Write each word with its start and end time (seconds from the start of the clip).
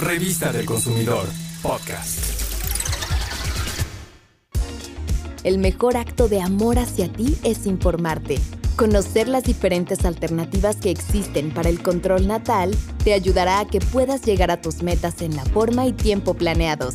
Revista 0.00 0.50
del 0.50 0.64
Consumidor, 0.64 1.26
podcast. 1.60 2.18
El 5.44 5.58
mejor 5.58 5.98
acto 5.98 6.26
de 6.26 6.40
amor 6.40 6.78
hacia 6.78 7.12
ti 7.12 7.36
es 7.42 7.66
informarte. 7.66 8.38
Conocer 8.76 9.28
las 9.28 9.44
diferentes 9.44 10.06
alternativas 10.06 10.76
que 10.76 10.90
existen 10.90 11.50
para 11.50 11.68
el 11.68 11.82
control 11.82 12.26
natal 12.26 12.74
te 13.04 13.12
ayudará 13.12 13.60
a 13.60 13.66
que 13.66 13.80
puedas 13.80 14.22
llegar 14.22 14.50
a 14.50 14.62
tus 14.62 14.82
metas 14.82 15.20
en 15.20 15.36
la 15.36 15.44
forma 15.44 15.84
y 15.84 15.92
tiempo 15.92 16.32
planeados. 16.32 16.94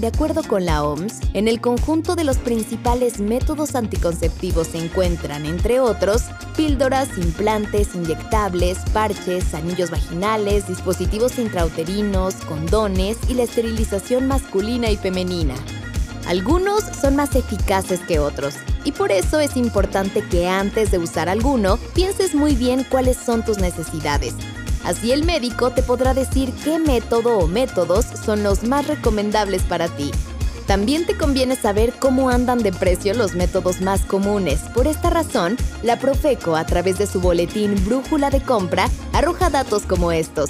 De 0.00 0.06
acuerdo 0.06 0.42
con 0.42 0.64
la 0.64 0.82
OMS, 0.82 1.20
en 1.34 1.46
el 1.46 1.60
conjunto 1.60 2.16
de 2.16 2.24
los 2.24 2.38
principales 2.38 3.20
métodos 3.20 3.74
anticonceptivos 3.74 4.68
se 4.68 4.78
encuentran, 4.78 5.44
entre 5.44 5.78
otros, 5.78 6.22
píldoras, 6.56 7.18
implantes, 7.18 7.94
inyectables, 7.94 8.78
parches, 8.94 9.52
anillos 9.52 9.90
vaginales, 9.90 10.66
dispositivos 10.66 11.38
intrauterinos, 11.38 12.34
condones 12.46 13.18
y 13.28 13.34
la 13.34 13.42
esterilización 13.42 14.26
masculina 14.26 14.90
y 14.90 14.96
femenina. 14.96 15.54
Algunos 16.26 16.82
son 16.82 17.16
más 17.16 17.36
eficaces 17.36 18.00
que 18.00 18.20
otros, 18.20 18.54
y 18.84 18.92
por 18.92 19.12
eso 19.12 19.38
es 19.38 19.54
importante 19.58 20.26
que 20.30 20.48
antes 20.48 20.90
de 20.90 20.96
usar 20.96 21.28
alguno 21.28 21.76
pienses 21.94 22.34
muy 22.34 22.54
bien 22.54 22.86
cuáles 22.88 23.18
son 23.18 23.44
tus 23.44 23.58
necesidades 23.58 24.34
Así 24.84 25.12
el 25.12 25.24
médico 25.24 25.70
te 25.70 25.82
podrá 25.82 26.14
decir 26.14 26.52
qué 26.64 26.78
método 26.78 27.38
o 27.38 27.46
métodos 27.46 28.06
son 28.24 28.42
los 28.42 28.64
más 28.64 28.86
recomendables 28.86 29.62
para 29.62 29.88
ti. 29.88 30.10
También 30.66 31.04
te 31.04 31.16
conviene 31.16 31.56
saber 31.56 31.92
cómo 31.98 32.30
andan 32.30 32.62
de 32.62 32.72
precio 32.72 33.12
los 33.14 33.34
métodos 33.34 33.80
más 33.80 34.02
comunes. 34.02 34.60
Por 34.72 34.86
esta 34.86 35.10
razón, 35.10 35.56
la 35.82 35.98
Profeco, 35.98 36.54
a 36.54 36.64
través 36.64 36.96
de 36.96 37.08
su 37.08 37.20
boletín 37.20 37.74
Brújula 37.84 38.30
de 38.30 38.40
Compra, 38.40 38.88
arroja 39.12 39.50
datos 39.50 39.82
como 39.82 40.12
estos. 40.12 40.48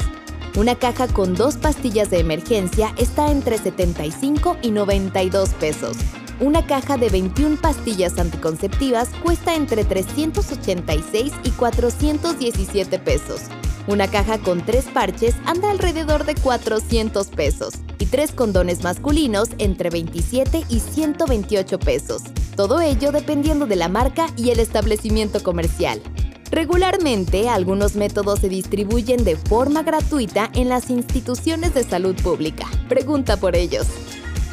Una 0.57 0.75
caja 0.75 1.09
con 1.09 1.35
dos 1.35 1.57
pastillas 1.57 2.11
de 2.11 2.19
emergencia 2.19 2.93
está 2.99 3.31
entre 3.31 3.57
75 3.57 4.59
y 4.63 4.73
92 4.73 5.51
pesos. 5.55 5.97
Una 6.41 6.67
caja 6.67 6.97
de 6.97 7.09
21 7.09 7.57
pastillas 7.57 8.19
anticonceptivas 8.19 9.09
cuesta 9.23 9.55
entre 9.55 9.85
386 9.85 11.33
y 11.45 11.51
417 11.51 12.99
pesos. 12.99 13.43
Una 13.87 14.09
caja 14.09 14.39
con 14.39 14.65
tres 14.65 14.85
parches 14.87 15.35
anda 15.47 15.71
alrededor 15.71 16.25
de 16.25 16.35
400 16.35 17.29
pesos 17.29 17.75
y 17.99 18.07
tres 18.07 18.33
condones 18.33 18.83
masculinos 18.83 19.49
entre 19.59 19.91
27 19.91 20.65
y 20.69 20.81
128 20.81 21.79
pesos. 21.79 22.23
Todo 22.57 22.81
ello 22.81 23.11
dependiendo 23.11 23.67
de 23.67 23.77
la 23.77 23.89
marca 23.89 24.27
y 24.37 24.51
el 24.51 24.61
establecimiento 24.61 25.43
comercial. 25.43 26.03
Regularmente, 26.51 27.49
algunos 27.49 27.95
métodos 27.95 28.41
se 28.41 28.49
distribuyen 28.49 29.25
de 29.25 29.37
forma 29.37 29.83
gratuita 29.83 30.51
en 30.55 30.69
las 30.69 30.91
instituciones 30.91 31.75
de 31.75 31.85
salud 31.85 32.17
pública. 32.17 32.67
Pregunta 32.89 33.37
por 33.37 33.55
ellos. 33.55 33.87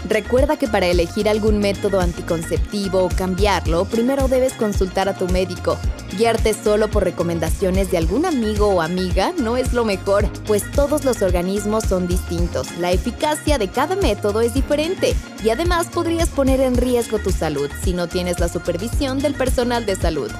Recuerda 0.06 0.58
que 0.58 0.68
para 0.68 0.88
elegir 0.88 1.28
algún 1.28 1.60
método 1.60 2.00
anticonceptivo 2.00 3.04
o 3.04 3.10
cambiarlo, 3.10 3.86
primero 3.86 4.28
debes 4.28 4.54
consultar 4.54 5.10
a 5.10 5.16
tu 5.16 5.28
médico. 5.28 5.78
Guiarte 6.18 6.54
solo 6.54 6.88
por 6.90 7.04
recomendaciones 7.04 7.92
de 7.92 7.98
algún 7.98 8.26
amigo 8.26 8.68
o 8.68 8.82
amiga 8.82 9.34
no 9.38 9.58
es 9.58 9.74
lo 9.74 9.84
mejor, 9.84 10.32
pues 10.46 10.64
todos 10.72 11.04
los 11.04 11.22
organismos 11.22 11.84
son 11.84 12.08
distintos. 12.08 12.78
La 12.78 12.92
eficacia 12.92 13.58
de 13.58 13.68
cada 13.68 13.96
método 13.96 14.42
es 14.42 14.54
diferente 14.54 15.14
y 15.44 15.50
además 15.50 15.88
podrías 15.88 16.30
poner 16.30 16.62
en 16.62 16.78
riesgo 16.78 17.20
tu 17.20 17.32
salud 17.32 17.70
si 17.84 17.94
no 17.94 18.08
tienes 18.08 18.40
la 18.40 18.48
supervisión 18.48 19.20
del 19.20 19.34
personal 19.34 19.86
de 19.86 19.96
salud. 19.96 20.32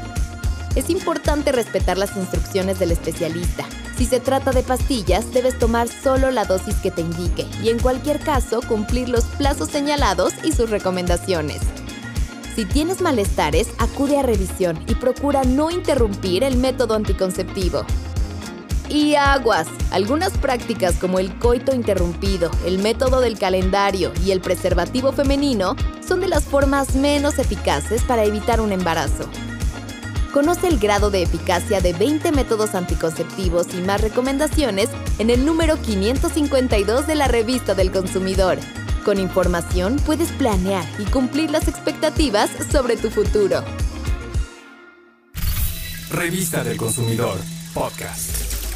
Es 0.76 0.90
importante 0.90 1.52
respetar 1.52 1.98
las 1.98 2.16
instrucciones 2.16 2.80
del 2.80 2.92
especialista. 2.92 3.66
Si 3.98 4.06
se 4.06 4.20
trata 4.20 4.52
de 4.52 4.62
pastillas, 4.62 5.34
debes 5.34 5.58
tomar 5.58 5.88
solo 5.88 6.30
la 6.30 6.46
dosis 6.46 6.76
que 6.76 6.92
te 6.92 7.02
indique 7.02 7.48
y 7.64 7.70
en 7.70 7.80
cualquier 7.80 8.20
caso 8.20 8.62
cumplir 8.62 9.10
los 9.10 9.26
plazos 9.26 9.70
señalados 9.70 10.34
y 10.44 10.52
sus 10.52 10.70
recomendaciones. 10.70 11.62
Si 12.56 12.66
tienes 12.66 13.02
malestares, 13.02 13.68
acude 13.80 14.20
a 14.20 14.24
revisión 14.24 14.80
y 14.88 14.96
procura 14.96 15.44
no 15.44 15.72
interrumpir 15.72 16.44
el 16.44 16.58
método 16.58 16.94
anticonceptivo. 16.94 17.86
Y 18.88 19.16
aguas, 19.16 19.68
algunas 19.92 20.32
prácticas 20.38 20.96
como 20.96 21.20
el 21.20 21.38
coito 21.40 21.74
interrumpido, 21.74 22.52
el 22.66 22.78
método 22.78 23.20
del 23.20 23.38
calendario 23.38 24.14
y 24.24 24.32
el 24.32 24.42
preservativo 24.42 25.12
femenino 25.12 25.76
son 26.08 26.20
de 26.20 26.28
las 26.28 26.46
formas 26.46 26.96
menos 26.96 27.40
eficaces 27.40 28.04
para 28.04 28.24
evitar 28.24 28.62
un 28.62 28.72
embarazo. 28.72 29.28
Conoce 30.38 30.68
el 30.68 30.78
grado 30.78 31.10
de 31.10 31.24
eficacia 31.24 31.82
de 31.82 31.94
20 31.94 32.32
métodos 32.32 32.76
anticonceptivos 32.76 33.74
y 33.74 33.82
más 33.82 34.02
recomendaciones 34.02 34.88
en 35.18 35.32
el 35.32 35.44
número 35.44 35.82
552 35.82 37.08
de 37.08 37.16
la 37.16 37.28
revista 37.28 37.74
del 37.74 37.92
consumidor. 37.92 38.60
Con 39.04 39.20
información 39.20 39.96
puedes 40.06 40.32
planear 40.34 40.86
y 41.00 41.06
cumplir 41.06 41.50
las 41.50 41.68
expectativas 41.68 42.52
sobre 42.72 42.98
tu 42.98 43.10
futuro. 43.10 43.64
Revista 46.12 46.64
del 46.64 46.78
consumidor, 46.78 47.40
podcast. 47.74 48.67